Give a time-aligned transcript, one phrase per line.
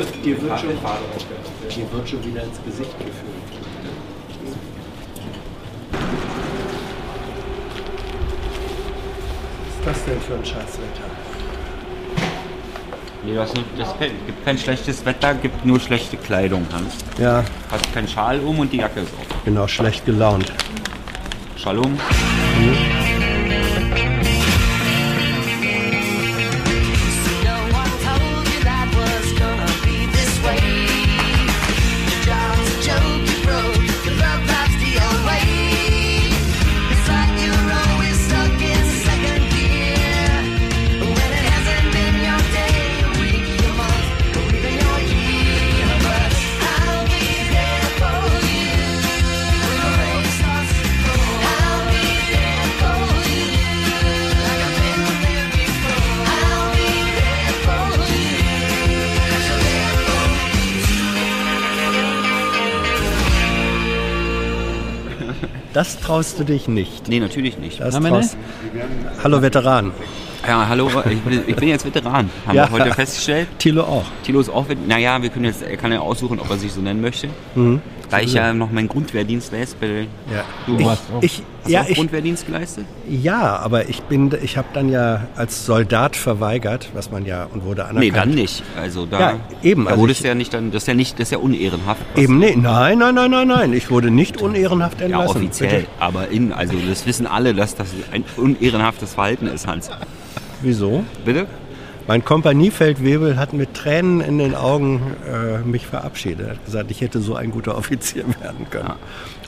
[0.00, 3.14] wird, ihr, wird schon, ihr wird schon wieder ins Gesicht gefühlt.
[9.84, 11.10] Was ist das denn für ein Scheißwetter?
[13.22, 16.94] Nee, das, das gibt kein schlechtes Wetter, gibt nur schlechte Kleidung, Hans.
[17.18, 19.42] Ja, Hast keinen Schal um und die Jacke ist auf.
[19.44, 20.50] bin auch schlecht gelaunt.
[21.56, 21.92] Schal um.
[21.92, 22.99] No
[66.10, 67.06] traust du dich nicht.
[67.06, 67.78] Nee, natürlich nicht.
[67.78, 68.36] Das traust
[69.22, 69.92] Hallo Veteran.
[70.50, 72.28] Ja, hallo, ich bin, ich bin jetzt Veteran.
[72.44, 72.66] Haben Ja.
[72.72, 73.46] wir heute festgestellt.
[73.60, 74.02] Thilo auch.
[74.24, 74.88] Tilo ist auch Veteran.
[74.88, 77.28] Naja, wir können jetzt, er kann ja aussuchen, ob er sich so nennen möchte.
[77.54, 77.80] Mhm.
[78.10, 80.42] Da ich ja noch meinen Grundwehrdienst leiste, Ja.
[80.66, 82.84] Du ich, warst auch- ich, hast ja, auch ich, Grundwehrdienst geleistet?
[83.08, 87.62] ja, aber ich bin, ich habe dann ja als Soldat verweigert, was man ja und
[87.64, 88.00] wurde anerkannt.
[88.04, 88.64] Nee, dann nicht.
[88.76, 91.20] Also da, Ja, eben, Da also wurde es ja nicht dann, das ist ja nicht,
[91.20, 92.02] das ist ja unehrenhaft.
[92.16, 93.72] Eben nee, nein, nein, nein, nein, nein.
[93.72, 95.36] Ich wurde nicht unehrenhaft Ja, entlassen.
[95.36, 95.70] offiziell.
[95.82, 95.86] Bitte.
[96.00, 99.88] Aber in, also das wissen alle, dass das ein unehrenhaftes Verhalten ist, Hans.
[100.62, 101.04] Wieso?
[101.24, 101.46] Bitte?
[102.06, 106.40] Mein Kompaniefeldwebel hat mit Tränen in den Augen äh, mich verabschiedet.
[106.46, 108.88] Er hat gesagt, ich hätte so ein guter Offizier werden können.
[108.88, 108.96] Ja.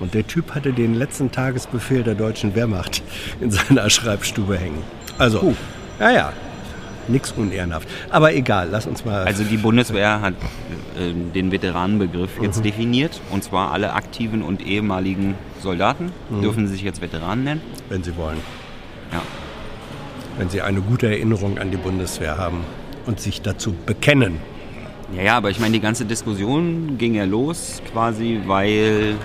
[0.01, 3.03] Und der Typ hatte den letzten Tagesbefehl der deutschen Wehrmacht
[3.41, 4.83] in seiner Schreibstube hängen.
[5.19, 5.55] Also,
[5.99, 6.33] ja, ja,
[7.09, 7.89] nix unehrenhaft.
[8.11, 9.25] Aber egal, lass uns mal.
[9.25, 10.35] Also die Bundeswehr hat
[10.99, 12.63] äh, den Veteranenbegriff jetzt Mhm.
[12.65, 13.21] definiert.
[13.31, 16.43] Und zwar alle aktiven und ehemaligen Soldaten Mhm.
[16.43, 17.61] dürfen sich jetzt Veteranen nennen.
[17.89, 18.39] wenn Sie wollen.
[19.13, 19.21] Ja.
[20.39, 22.65] Wenn Sie eine gute Erinnerung an die Bundeswehr haben
[23.07, 24.39] und sich dazu bekennen.
[25.15, 29.17] Ja, ja, aber ich meine, die ganze Diskussion ging ja los quasi, weil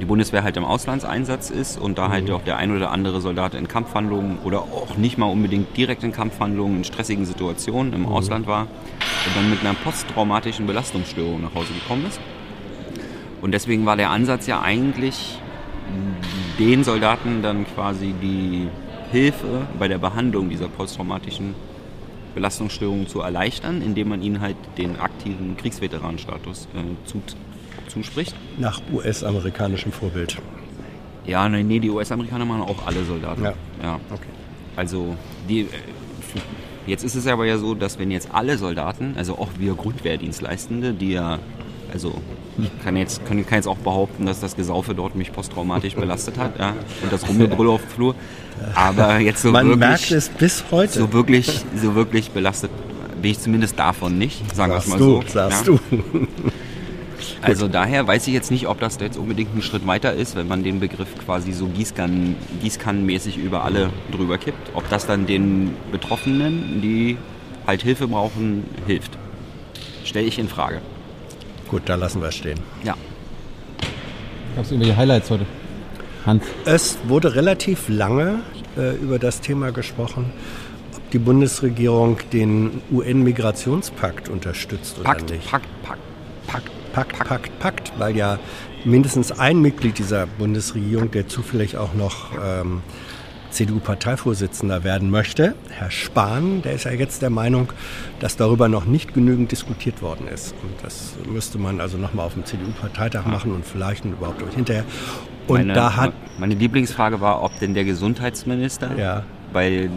[0.00, 3.54] die Bundeswehr halt im Auslandseinsatz ist und da halt auch der ein oder andere Soldat
[3.54, 8.46] in Kampfhandlungen oder auch nicht mal unbedingt direkt in Kampfhandlungen, in stressigen Situationen im Ausland
[8.46, 12.20] war und dann mit einer posttraumatischen Belastungsstörung nach Hause gekommen ist.
[13.40, 15.38] Und deswegen war der Ansatz ja eigentlich,
[16.58, 18.68] den Soldaten dann quasi die
[19.12, 21.54] Hilfe bei der Behandlung dieser posttraumatischen
[22.34, 27.20] Belastungsstörungen zu erleichtern, indem man ihnen halt den aktiven Kriegsveteranenstatus äh, zu,
[27.88, 28.34] zuspricht.
[28.58, 30.38] Nach US-amerikanischem Vorbild.
[31.26, 33.44] Ja, nee, nee, die US-Amerikaner machen auch alle Soldaten.
[33.44, 33.54] Ja.
[33.82, 34.00] ja.
[34.10, 34.28] Okay.
[34.76, 35.14] Also
[35.46, 35.66] die, äh,
[36.86, 40.94] jetzt ist es aber ja so, dass wenn jetzt alle Soldaten, also auch wir Grundwehrdienstleistende,
[40.94, 41.38] die ja,
[41.92, 42.14] also
[42.58, 46.38] ich kann jetzt, kann, kann jetzt auch behaupten, dass das Gesaufe dort mich posttraumatisch belastet
[46.38, 48.14] hat ja, und das Rumgebrüll auf dem Flur,
[48.74, 50.92] aber jetzt so Man wirklich, merkt es bis heute.
[50.92, 52.70] so wirklich, so wirklich belastet
[53.22, 55.24] bin ich zumindest davon nicht, sagen wir es mal du, so.
[55.26, 55.78] sagst ja.
[55.90, 56.28] du.
[57.40, 60.46] Also daher weiß ich jetzt nicht, ob das jetzt unbedingt ein Schritt weiter ist, wenn
[60.46, 64.70] man den Begriff quasi so Gießkannen, Gießkannenmäßig über alle drüber kippt.
[64.74, 67.16] Ob das dann den Betroffenen, die
[67.66, 69.18] halt Hilfe brauchen, hilft.
[70.04, 70.80] Stelle ich in Frage.
[71.72, 72.60] Gut, da lassen wir es stehen.
[72.84, 72.94] Ja.
[74.54, 75.46] Gab es irgendwelche Highlights heute?
[76.26, 78.40] Hans, Es wurde relativ lange
[78.76, 80.30] äh, über das Thema gesprochen,
[80.94, 85.50] ob die Bundesregierung den UN-Migrationspakt unterstützt oder Pakt, nicht.
[85.50, 86.00] Pakt, Pakt,
[86.46, 86.70] Pakt.
[86.92, 88.38] Pakt, Pakt, Pakt, weil ja
[88.84, 92.82] mindestens ein Mitglied dieser Bundesregierung, der zufällig auch noch ähm,
[93.52, 97.72] CDU-Parteivorsitzender werden möchte, Herr Spahn, der ist ja jetzt der Meinung,
[98.20, 100.54] dass darüber noch nicht genügend diskutiert worden ist.
[100.62, 104.84] Und das müsste man also nochmal auf dem CDU-Parteitag machen und vielleicht und überhaupt hinterher.
[105.46, 109.24] Und Meine, da hat, meine Lieblingsfrage war, ob denn der Gesundheitsminister Ja.
[109.52, 109.88] Bei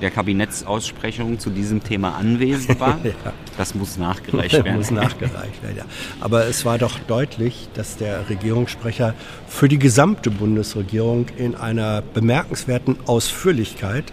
[0.00, 2.98] der Kabinettsaussprechung zu diesem Thema anwesend war.
[3.04, 3.32] Ja.
[3.56, 4.76] Das muss nachgereicht werden.
[4.76, 5.76] muss nachgereicht werden.
[5.78, 5.84] Ja.
[6.20, 9.14] Aber es war doch deutlich, dass der Regierungssprecher
[9.46, 14.12] für die gesamte Bundesregierung in einer bemerkenswerten Ausführlichkeit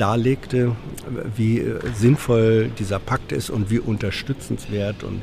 [0.00, 0.76] darlegte,
[1.36, 5.20] wie äh, sinnvoll dieser Pakt ist und wie unterstützenswert und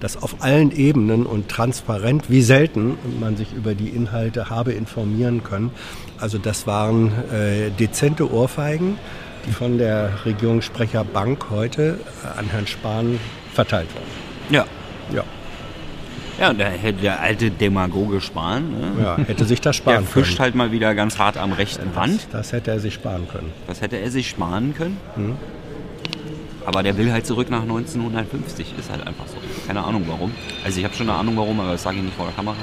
[0.00, 5.42] dass auf allen Ebenen und transparent, wie selten man sich über die Inhalte habe informieren
[5.42, 5.70] können.
[6.18, 8.98] Also das waren äh, dezente Ohrfeigen,
[9.46, 11.98] die von der Regierungssprecher Bank heute
[12.36, 13.18] an Herrn Spahn
[13.54, 14.54] verteilt wurden.
[14.54, 14.66] Ja.
[15.14, 15.24] Ja.
[16.38, 19.02] Ja, und da hätte der alte Demagoge Spahn, ne?
[19.02, 20.38] Ja, hätte sich das der sparen fischt können.
[20.38, 22.28] halt mal wieder ganz hart am rechten Rand.
[22.30, 23.52] Das hätte er sich sparen können.
[23.66, 24.98] Das hätte er sich sparen können.
[26.64, 29.36] Aber der will halt zurück nach 1950, ist halt einfach so.
[29.66, 30.32] Keine Ahnung warum.
[30.64, 32.56] Also ich habe schon eine Ahnung warum, aber das sage ich nicht vor der Kamera.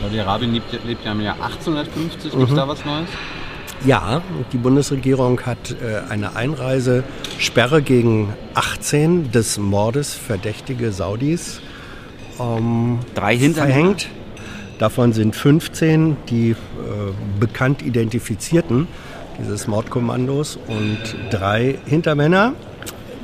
[0.00, 2.30] Saudi-Arabien lebt, lebt ja im Jahr 1850.
[2.32, 3.08] Gibt es da was Neues?
[3.84, 4.22] Ja,
[4.52, 11.60] die Bundesregierung hat äh, eine Einreisesperre gegen 18 des Mordes verdächtige Saudis
[12.40, 13.74] ähm, Drei Hintermänner?
[13.74, 14.08] verhängt.
[14.78, 16.54] Davon sind 15 die äh,
[17.40, 18.88] bekannt identifizierten
[19.38, 20.98] dieses Mordkommandos und
[21.30, 22.52] drei Hintermänner.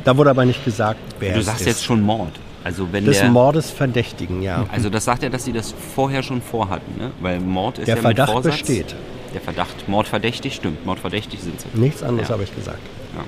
[0.04, 1.66] Da wurde aber nicht gesagt, wer Du sagst ist.
[1.66, 2.32] jetzt schon Mord.
[2.64, 4.64] Also wenn des der, Mordes verdächtigen, ja.
[4.72, 7.10] also das sagt er, dass sie das vorher schon vorhatten, ne?
[7.20, 8.52] Weil Mord ist Der ja Verdacht mit Vorsatz.
[8.60, 8.94] besteht.
[9.34, 10.84] Der Verdacht, Mordverdächtig, stimmt.
[10.86, 11.66] Mordverdächtig sind sie.
[11.74, 12.34] Nichts anderes Ja.
[12.34, 12.78] habe ich gesagt.
[13.16, 13.22] Ja.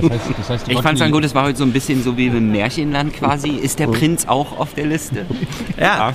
[0.00, 1.64] Das heißt, das heißt die Ich wollten fand's dann die- gut, es war heute so
[1.64, 3.50] ein bisschen so wie im Märchenland quasi.
[3.50, 5.24] Ist der Prinz auch auf der Liste?
[5.78, 6.10] Ja,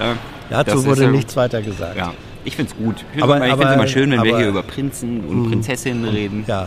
[0.00, 0.14] Äh,
[0.50, 1.96] dazu wurde ja- nichts weiter gesagt.
[1.96, 2.12] ja.
[2.44, 3.04] Ich find's gut.
[3.14, 5.50] Ich Aber- aber, ich aber- find's immer schön, wenn wir aber- hier über Prinzen und
[5.50, 6.44] Prinzessinnen reden.
[6.46, 6.62] Ja.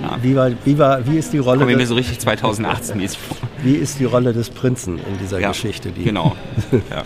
[0.00, 0.16] Ja.
[0.22, 3.18] Wie, war, wie, war, wie, ist die Rolle Kommen wir mir des, so richtig 2018-mäßig
[3.18, 3.36] vor.
[3.62, 5.90] wie ist die Rolle des Prinzen in dieser Ja, Geschichte?
[5.90, 6.34] Die, Genau.
[6.72, 7.02] Ja.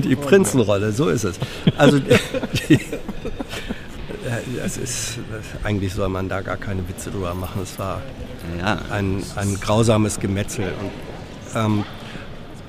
[0.00, 1.40] Die Prinzenrolle, so ist es.
[1.76, 1.98] Also,
[2.68, 2.78] die,
[4.56, 5.18] das ist,
[5.64, 7.62] eigentlich soll man da gar keine Witze drüber machen.
[7.62, 8.02] Es war
[8.58, 8.78] ja.
[8.90, 10.72] ein, ein grausames Gemetzel.
[10.80, 11.84] Und, ähm,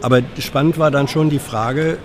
[0.01, 1.97] aber spannend war dann schon die Frage,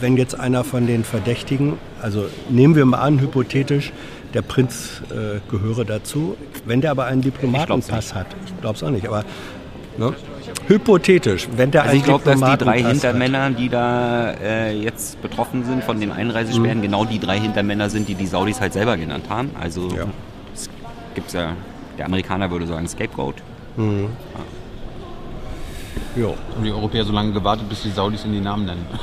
[0.00, 3.92] wenn jetzt einer von den Verdächtigen, also nehmen wir mal an, hypothetisch,
[4.34, 8.90] der Prinz äh, gehöre dazu, wenn der aber einen Diplomatenpass hat, ich glaube es auch
[8.90, 9.24] nicht, aber
[9.98, 10.14] ne,
[10.70, 15.20] hypothetisch, wenn der Also ich glaube, dass die drei hat, Hintermänner, die da äh, jetzt
[15.20, 16.82] betroffen sind von den Einreisesperren, Mhm.
[16.82, 19.50] genau die drei Hintermänner sind, die die Saudis halt selber genannt haben.
[19.60, 20.04] Also Ja.
[20.54, 20.70] es
[21.14, 21.52] gibt's ja,
[21.98, 23.34] der Amerikaner würde sagen Scapegoat.
[26.16, 26.34] Jo.
[26.54, 28.86] Haben die Europäer so lange gewartet, bis die Saudis in die Namen nennen.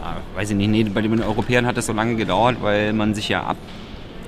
[0.00, 3.14] Ja, weiß ich nicht, nee, bei den Europäern hat das so lange gedauert, weil man
[3.14, 3.56] sich ja ab,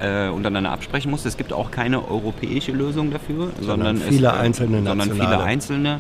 [0.01, 1.29] äh, untereinander absprechen musste.
[1.29, 5.45] Es gibt auch keine europäische Lösung dafür, sondern, viele es, einzelne sondern viele nationale.
[5.45, 5.99] einzelne.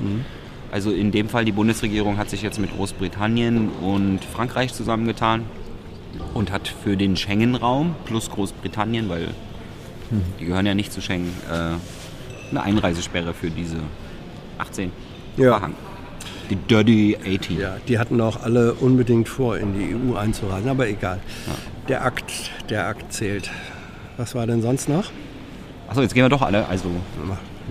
[0.72, 5.42] Also in dem Fall, die Bundesregierung hat sich jetzt mit Großbritannien und Frankreich zusammengetan
[6.34, 9.28] und hat für den Schengen-Raum plus Großbritannien, weil
[10.40, 11.74] die gehören ja nicht zu Schengen, äh,
[12.50, 13.76] eine Einreisesperre für diese
[14.58, 14.90] 18
[15.36, 15.52] Ja.
[15.54, 15.74] verhangen.
[16.50, 17.60] Die Dirty 18.
[17.60, 21.20] Ja, die hatten auch alle unbedingt vor, in die EU einzureisen, aber egal.
[21.88, 23.50] Der Akt, der Akt zählt.
[24.20, 25.04] Was war denn sonst noch?
[25.88, 26.68] Achso, jetzt gehen wir doch alle.
[26.68, 26.90] Also,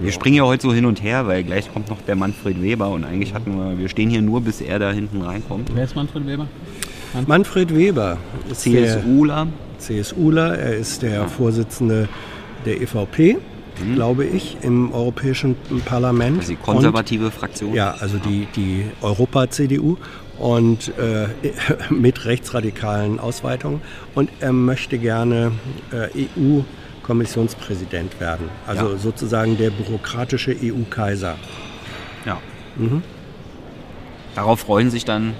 [0.02, 2.90] wir springen ja heute so hin und her, weil gleich kommt noch der Manfred Weber
[2.90, 5.70] und eigentlich hatten wir, wir stehen hier nur, bis er da hinten reinkommt.
[5.76, 6.48] Wer ist Manfred Weber?
[7.28, 8.18] Manfred Weber
[8.50, 9.46] ist CSUler.
[9.78, 12.10] CSUler, er ist der Vorsitzende
[12.66, 13.38] der EVP,
[13.94, 15.56] glaube ich, im Europäischen
[15.86, 16.40] Parlament.
[16.40, 17.70] Also die konservative Fraktion.
[17.70, 19.98] Und, ja, also die, die Europa-CDU
[20.40, 21.28] und äh,
[21.94, 23.82] mit rechtsradikalen Ausweitungen.
[24.16, 25.52] Und er möchte gerne
[25.92, 26.08] äh,
[26.40, 28.50] EU-Kommissionspräsident werden.
[28.66, 28.98] Also Ja.
[28.98, 31.36] sozusagen der bürokratische EU-Kaiser.
[32.26, 32.40] Ja.
[34.36, 35.34] Darauf freuen sich dann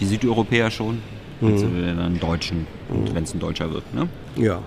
[0.00, 0.98] die Südeuropäer schon.
[1.40, 2.66] Jetzt will er dann Deutschen,
[3.14, 3.92] wenn es ein Deutscher wird.
[3.94, 4.08] Ne?
[4.36, 4.60] Ja.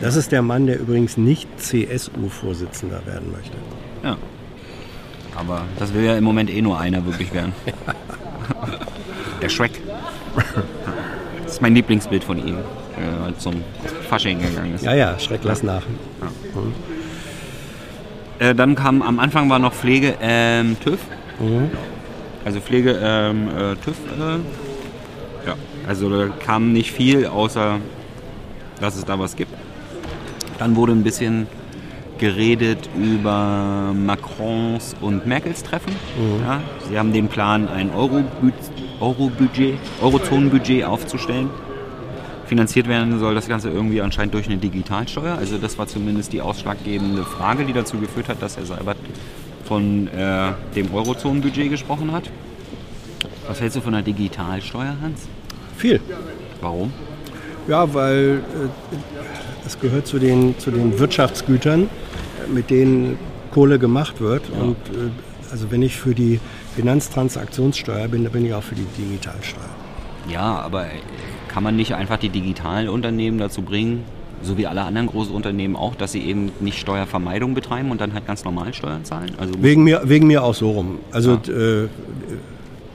[0.00, 3.56] Das ist der Mann, der übrigens nicht CSU-Vorsitzender werden möchte.
[4.02, 4.16] Ja.
[5.36, 7.52] Aber das will ja im Moment eh nur einer wirklich werden.
[9.42, 9.72] Der Shrek.
[11.44, 12.56] Das ist mein Lieblingsbild von ihm,
[12.96, 13.62] der zum
[14.08, 14.84] Fasching gegangen ist.
[14.86, 15.82] Ja, ja, Schreck, lass nach.
[18.38, 20.98] Äh, dann kam am Anfang war noch Pflege ähm, TÜV.
[22.42, 23.96] Also Pflege ähm, äh, TÜV.
[24.18, 25.54] Äh, ja,
[25.86, 27.80] also da kam nicht viel, außer
[28.80, 29.52] dass es da was gibt.
[30.58, 31.46] Dann wurde ein bisschen
[32.16, 35.94] geredet über Macrons und Merkels Treffen.
[36.46, 41.50] Ja, sie haben den Plan, ein Euro-Budget, Euro-Budget, Eurozonenbudget aufzustellen.
[42.46, 45.36] Finanziert werden soll das Ganze irgendwie anscheinend durch eine Digitalsteuer.
[45.36, 48.96] Also das war zumindest die ausschlaggebende Frage, die dazu geführt hat, dass Herr Seibert
[49.64, 52.30] von äh, dem Eurozonenbudget gesprochen hat.
[53.46, 55.26] Was hältst du von der Digitalsteuer, Hans?
[55.76, 56.00] Viel.
[56.60, 56.92] Warum?
[57.68, 58.40] Ja, weil
[58.92, 61.88] äh, es gehört zu den, zu den Wirtschaftsgütern,
[62.52, 63.18] mit denen
[63.52, 64.50] Kohle gemacht wird.
[64.50, 65.10] Und äh,
[65.50, 66.40] also wenn ich für die
[66.74, 69.62] Finanztransaktionssteuer bin, dann bin ich auch für die Digitalsteuer.
[70.30, 70.86] Ja, aber
[71.48, 74.04] kann man nicht einfach die Digitalunternehmen dazu bringen,
[74.42, 78.12] so wie alle anderen großen Unternehmen auch, dass sie eben nicht Steuervermeidung betreiben und dann
[78.14, 79.32] halt ganz normal Steuern zahlen?
[79.38, 80.98] Also, Wegen mir, wegen mir auch so rum.
[81.12, 81.52] Also, Ja.
[81.52, 81.88] äh,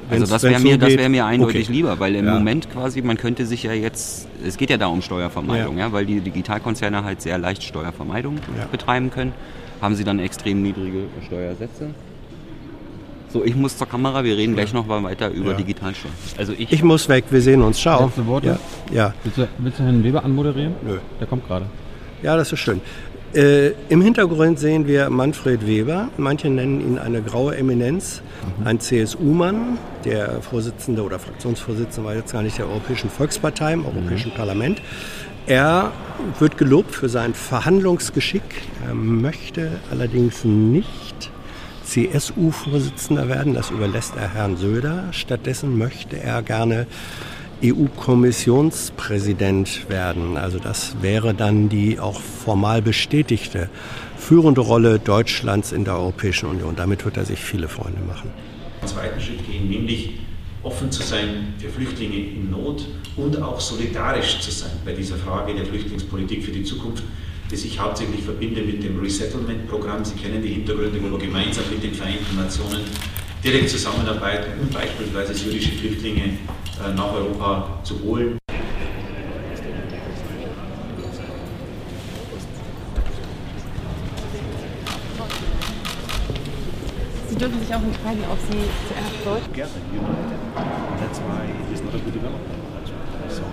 [0.10, 1.74] also wenn's- das wäre mir, so das wär mir eindeutig okay.
[1.78, 2.34] lieber, weil im Ja.
[2.34, 6.06] Moment quasi, man könnte sich ja jetzt, es geht ja da um Steuervermeidung, ja, weil
[6.06, 8.66] die Digitalkonzerne halt sehr leicht Steuervermeidung Ja.
[8.72, 9.34] betreiben können,
[9.82, 11.90] haben sie dann extrem niedrige Steuersätze.
[13.30, 15.58] So, ich muss zur Kamera, wir reden gleich noch mal weiter über Ja.
[15.58, 16.12] Digitalsteuer.
[16.38, 17.78] Also ich, Ich muss weg, wir sehen uns.
[17.80, 18.06] Ciao.
[18.06, 18.48] Letzte Worte?
[18.92, 19.14] Ja, ja.
[19.24, 20.74] Willst du, willst du Herrn Weber anmoderieren?
[20.86, 20.98] Nö.
[21.20, 21.66] Der kommt gerade.
[22.24, 22.80] Ja, das ist schön.
[23.36, 26.08] Äh, Im Hintergrund sehen wir Manfred Weber.
[26.18, 28.22] Manche nennen ihn eine graue Eminenz.
[28.64, 34.32] Ein CSU-Mann, der Vorsitzende oder Fraktionsvorsitzende war jetzt gar nicht der Europäischen Volkspartei im Europäischen
[34.32, 34.82] Parlament.
[35.46, 35.92] Er
[36.40, 38.42] wird gelobt für sein Verhandlungsgeschick.
[38.88, 41.30] Er möchte allerdings nicht
[41.88, 43.54] CSU-Vorsitzender werden.
[43.54, 45.06] Das überlässt er Herrn Söder.
[45.12, 46.88] Stattdessen möchte er gerne
[47.64, 50.38] EU-Kommissionspräsident werden.
[50.38, 53.70] Also das wäre dann die auch formal bestätigte
[54.18, 56.76] führende Rolle Deutschlands in der Europäischen Union.
[56.76, 58.32] Damit wird er sich viele Freunde machen.
[58.82, 60.20] einen zweiten Schritt gehen, nämlich
[60.64, 65.56] offen zu sein für Flüchtlinge in Not und auch solidarisch zu sein bei dieser Frage
[65.56, 67.04] der Flüchtlingspolitik für die Zukunft,
[67.50, 70.04] das ich hauptsächlich verbinde mit dem Resettlement-Programm.
[70.04, 72.82] Sie kennen die Hintergründe, wo wir gemeinsam mit den Vereinten Nationen
[73.44, 78.38] direkt zusammenarbeiten, um beispielsweise syrische Flüchtlinge äh, nach Europa zu holen.
[87.30, 90.40] Sie dürfen sich auch entscheiden, ob Sie zuerst Deutsch together, united.
[91.00, 92.58] That's why it's not a good development.
[93.30, 93.44] So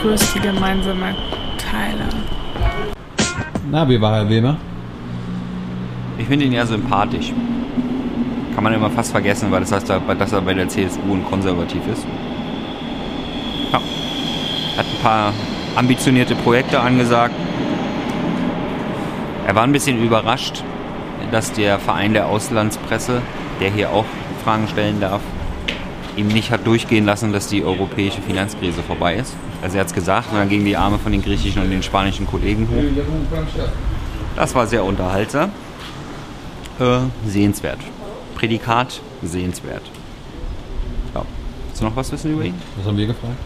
[0.00, 1.14] größte gemeinsame
[1.58, 2.08] Teiler?
[3.70, 4.56] Na, wie war Herr Weber?
[6.20, 7.32] ich finde ihn ja sympathisch.
[8.54, 11.80] Kann man immer fast vergessen, weil das heißt, dass er bei der CSU und konservativ
[11.90, 12.04] ist.
[13.72, 13.80] Ja.
[14.76, 15.32] Hat ein paar
[15.76, 17.34] ambitionierte Projekte angesagt.
[19.46, 20.62] Er war ein bisschen überrascht,
[21.30, 23.22] dass der Verein der Auslandspresse,
[23.60, 24.04] der hier auch
[24.44, 25.22] Fragen stellen darf,
[26.16, 29.34] ihm nicht hat durchgehen lassen, dass die europäische Finanzkrise vorbei ist.
[29.62, 31.82] Also er hat es gesagt und dann gingen die Arme von den griechischen und den
[31.82, 33.02] spanischen Kollegen hoch.
[34.36, 35.50] Das war sehr unterhaltsam.
[36.78, 37.78] Äh, sehenswert.
[38.36, 39.82] Prädikat sehenswert.
[41.14, 41.24] Ja.
[41.66, 42.54] Willst du noch was wissen über ihn?
[42.78, 43.36] Was haben wir gefragt?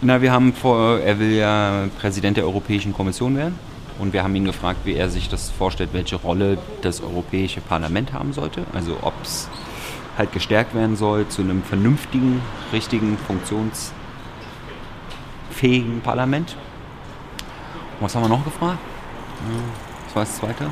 [0.00, 3.58] Na, wir haben vor, er will ja Präsident der Europäischen Kommission werden.
[3.98, 8.14] Und wir haben ihn gefragt, wie er sich das vorstellt, welche Rolle das Europäische Parlament
[8.14, 8.62] haben sollte.
[8.72, 9.46] Also ob es
[10.16, 12.40] halt gestärkt werden soll zu einem vernünftigen,
[12.72, 13.18] richtigen,
[15.60, 16.56] funktionsfähigen Parlament.
[18.00, 18.78] Was haben wir noch gefragt?
[20.06, 20.64] Was war das zweite?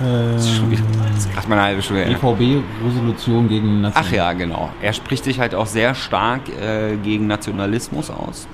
[0.00, 0.82] Schon wieder-
[1.14, 2.04] Das ist mal eine halbe Stunde.
[2.06, 4.06] EVB-Resolution gegen Nationen.
[4.08, 4.70] Ach ja, genau.
[4.80, 8.48] Er spricht sich halt auch sehr stark äh, gegen Nationalismus aus.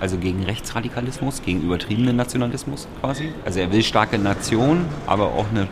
[0.00, 3.32] Also gegen Rechtsradikalismus, gegen übertriebenen Nationalismus quasi.
[3.44, 5.68] Also er will starke Nation, aber auch eine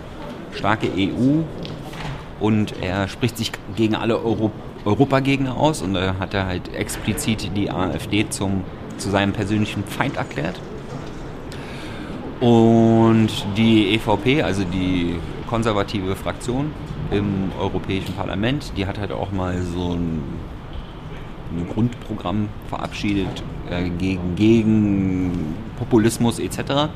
[0.55, 1.43] starke EU.
[2.39, 4.51] Und er spricht sich gegen alle Euro
[4.85, 5.83] Europagegner aus.
[5.83, 8.63] Und da hat er halt explizit die AfD zum,
[9.01, 10.61] zu seinem persönlichen Feind erklärt.
[12.41, 15.17] Und die EVP, also die
[15.47, 16.73] konservative Fraktion
[17.11, 20.23] im Europäischen Parlament, die hat halt auch mal so ein,
[21.53, 26.89] ein Grundprogramm verabschiedet äh, gegen, gegen Populismus etc.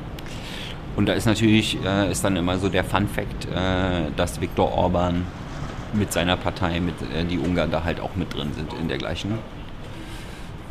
[0.96, 4.72] Und da ist natürlich äh, ist dann immer so der Fun Fact, äh, dass Viktor
[4.72, 5.26] Orban
[5.92, 8.98] mit seiner Partei, mit äh, die Ungarn da halt auch mit drin sind in der
[8.98, 9.38] gleichen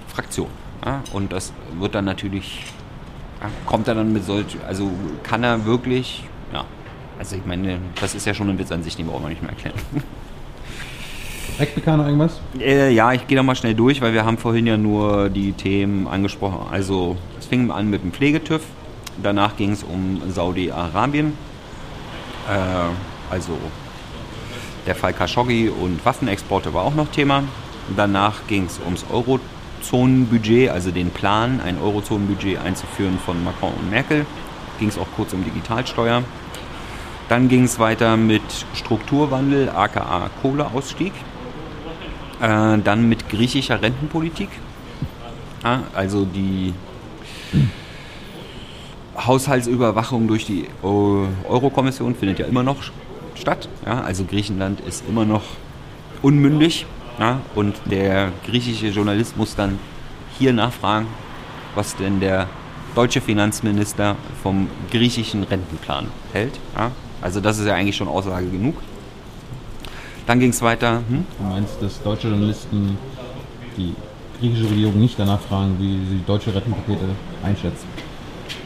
[0.08, 0.63] Fraktion.
[1.14, 2.64] Und das wird dann natürlich
[3.66, 4.90] kommt er dann mit solch, also
[5.24, 6.24] kann er wirklich,
[6.54, 6.66] ja,
[7.20, 9.42] also ich meine, das ist ja schon ein Witz an sich, den brauchen wir nicht
[9.42, 9.76] mehr erklären.
[11.60, 12.42] Eckbekan noch irgendwas?
[12.60, 15.52] Äh, ja, ich gehe da mal schnell durch, weil wir haben vorhin ja nur die
[15.54, 16.68] Themen angesprochen.
[16.72, 18.62] Also es fing an mit dem Pflegetüv,
[19.22, 21.34] danach ging es um Saudi-Arabien,
[22.50, 23.58] äh, also
[24.88, 27.44] der Fall Khashoggi und Waffenexporte war auch noch Thema.
[27.96, 29.06] Danach ging es ums
[29.84, 34.26] Eurozonenbudget, also den Plan, ein Eurozonenbudget einzuführen von Macron und Merkel.
[34.80, 36.24] Ging es auch kurz um Digitalsteuer.
[37.30, 38.42] Dann ging es weiter mit
[38.74, 41.12] Strukturwandel, aka Kohleausstieg.
[42.42, 44.50] Äh, dann mit griechischer Rentenpolitik.
[45.64, 46.74] Ja, also die
[49.18, 52.78] Haushaltsüberwachung durch die Eu- Eurokommission findet ja immer noch
[53.36, 53.70] statt.
[53.86, 55.44] Ja, also Griechenland ist immer noch
[56.22, 56.86] unmündig.
[57.20, 59.80] Ja, und der griechische Journalist muss dann
[60.38, 61.08] hier nachfragen,
[61.76, 62.48] was denn der
[62.96, 66.60] deutsche Finanzminister vom griechischen Rentenplan hält.
[66.76, 66.92] Ja,
[67.22, 68.76] also das ist ja eigentlich schon Aussage genug.
[70.26, 71.02] Dann ging es weiter.
[71.08, 71.26] Hm?
[71.38, 72.98] Du meinst, dass deutsche Journalisten
[73.78, 73.94] die
[74.40, 77.10] griechische Regierung nicht danach fragen, wie sie deutsche Rettenpakete
[77.44, 77.88] einschätzen?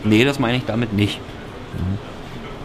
[0.03, 1.19] Nee, das meine ich damit nicht.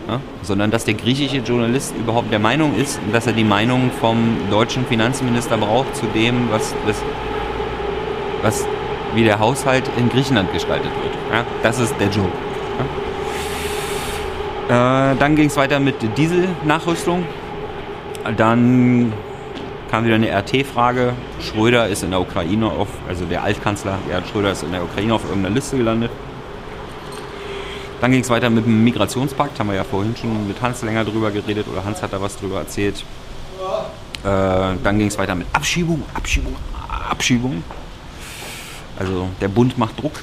[0.09, 0.21] Ja?
[0.43, 4.87] Sondern dass der griechische Journalist überhaupt der Meinung ist, dass er die Meinung vom deutschen
[4.87, 7.03] Finanzminister braucht zu dem, was, was,
[8.43, 8.67] was
[9.15, 11.15] wie der Haushalt in Griechenland gestaltet wird.
[11.33, 11.45] Ja?
[11.63, 12.33] Das ist der Joke.
[14.69, 15.13] Ja?
[15.13, 17.25] Äh, dann ging es weiter mit Diesel-Nachrüstung.
[18.37, 19.13] Dann
[19.91, 21.13] kam wieder eine RT-Frage.
[21.41, 25.15] Schröder ist in der Ukraine auf, also der Altkanzler Gerhard Schröder ist in der Ukraine
[25.15, 26.11] auf irgendeiner Liste gelandet.
[28.03, 31.05] Dann ging es weiter mit dem Migrationspakt, haben wir ja vorhin schon mit Hans länger
[31.05, 33.05] drüber geredet oder Hans hat da was drüber erzählt.
[34.25, 36.57] Äh, dann ging es weiter mit Abschiebung, Abschiebung,
[37.09, 37.63] Abschiebung.
[38.99, 40.19] Also der Bund macht Druck.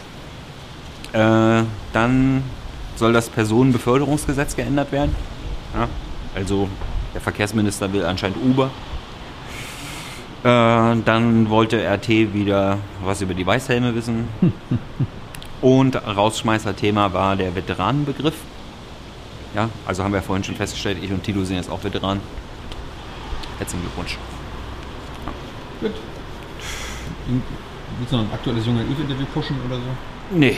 [1.13, 2.43] Äh, dann
[2.97, 5.15] soll das Personenbeförderungsgesetz geändert werden.
[5.73, 5.87] Ja,
[6.35, 6.67] also
[7.13, 8.71] der Verkehrsminister will anscheinend Uber.
[10.43, 14.27] Äh, dann wollte RT wieder was über die Weißhelme wissen.
[15.61, 18.35] Und Rausschmeißer-Thema war der Veteranenbegriff.
[19.55, 22.21] Ja, also haben wir vorhin schon festgestellt, ich und Tilo sind jetzt auch Veteranen.
[23.57, 24.17] Herzlichen Glückwunsch.
[25.81, 25.91] Gut.
[27.97, 29.81] Willst du noch ein aktuelles junge Interview pushen oder so?
[30.31, 30.57] Nee.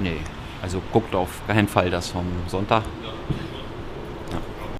[0.00, 0.18] Nee.
[0.60, 2.82] Also guckt auf keinen Fall das vom Sonntag.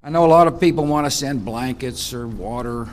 [0.07, 2.89] I know a lot of people want to send blankets or water.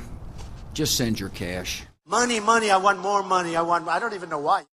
[0.74, 1.86] Just send your cash.
[2.06, 3.58] Money, money, I want more money.
[3.58, 4.64] I want, I don't even know why.